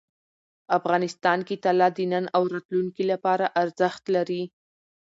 [0.77, 4.43] افغانستان کې طلا د نن او راتلونکي لپاره ارزښت لري.